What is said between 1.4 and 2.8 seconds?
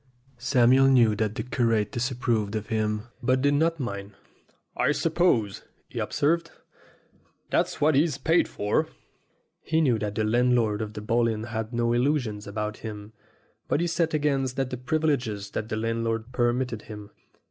curate disapproved of